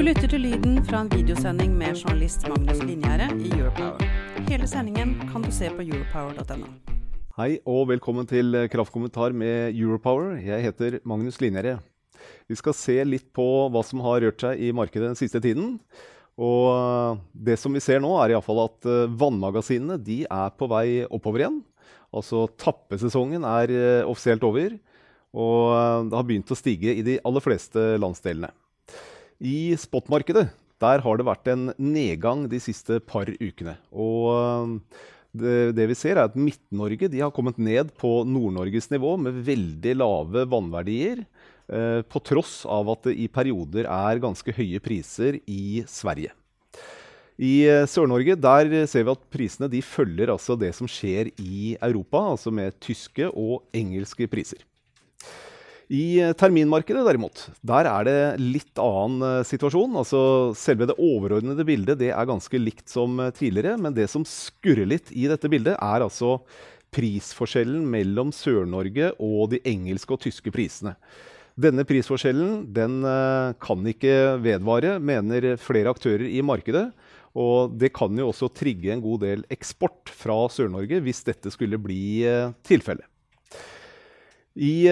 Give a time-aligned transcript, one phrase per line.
[0.00, 3.98] Du lytter til lyden fra en videosending med journalist Magnus Linjære i Europower.
[4.46, 6.70] Hele sendingen kan du se på europower.no.
[7.36, 10.38] Hei og velkommen til Kraftkommentar med Europower.
[10.40, 11.74] Jeg heter Magnus Linjære.
[12.48, 15.76] Vi skal se litt på hva som har rørt seg i markedet den siste tiden.
[16.40, 21.04] Og det som vi ser nå, er iallfall at eh, vannmagasinene de er på vei
[21.10, 21.60] oppover igjen.
[22.08, 24.80] Altså tappesesongen er eh, offisielt over,
[25.36, 28.54] og eh, det har begynt å stige i de aller fleste landsdelene.
[29.40, 33.74] I spotmarkedet der har det vært en nedgang de siste par ukene.
[33.92, 34.78] Og
[35.36, 39.94] det, det vi ser er at Midt-Norge har kommet ned på Nord-Norges nivå med veldig
[40.00, 41.24] lave vannverdier.
[41.70, 46.32] Eh, på tross av at det i perioder er ganske høye priser i Sverige.
[47.40, 51.76] I eh, Sør-Norge der ser vi at prisene de følger altså det som skjer i
[51.76, 54.64] Europa, altså med tyske og engelske priser.
[55.90, 59.96] I eh, terminmarkedet derimot, der er det litt annen uh, situasjon.
[59.98, 60.20] Altså,
[60.54, 64.86] selve det overordnede bildet det er ganske likt som uh, tidligere, men det som skurrer
[64.86, 66.36] litt i dette bildet, er altså
[66.94, 70.94] prisforskjellen mellom Sør-Norge og de engelske og tyske prisene.
[71.60, 73.02] Denne prisforskjellen den,
[73.60, 76.86] kan ikke vedvare, mener flere aktører i markedet.
[77.38, 81.78] Og det kan jo også trigge en god del eksport fra Sør-Norge hvis dette skulle
[81.82, 82.24] bli
[82.66, 83.04] tilfellet.
[84.56, 84.88] I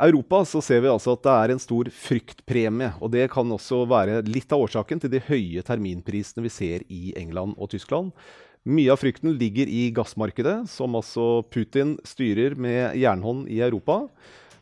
[0.00, 2.92] Europa så ser vi altså at det er en stor fryktpremie.
[3.00, 7.12] og Det kan også være litt av årsaken til de høye terminprisene vi ser i
[7.20, 8.14] England og Tyskland.
[8.68, 14.02] Mye av frykten ligger i gassmarkedet, som altså Putin styrer med jernhånd i Europa.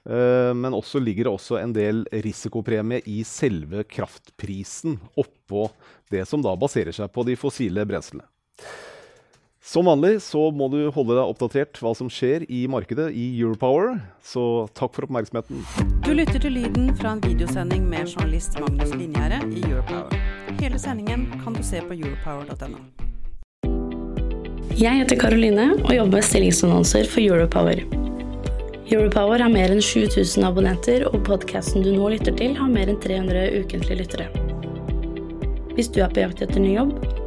[0.09, 5.67] Eh, men også ligger det også en del risikopremie i selve kraftprisen oppå
[6.15, 8.27] det som da baserer seg på de fossile brenslene.
[9.69, 13.99] Som vanlig så må du holde deg oppdatert hva som skjer i markedet i Europower,
[14.25, 15.61] så takk for oppmerksomheten.
[16.07, 20.17] Du lytter til lyden fra en videosending med journalist Magnus Linjære i Europower.
[20.63, 22.81] Hele sendingen kan du se på europower.no.
[24.79, 27.85] Jeg heter Karoline og jobber med stillingsannonser for Europower.
[28.89, 33.03] Europower har mer enn 7000 abonnenter, og podkasten du nå lytter til, har mer enn
[33.05, 34.33] 300 ukentlige lyttere.
[35.77, 36.97] Hvis du er på jakt etter ny jobb,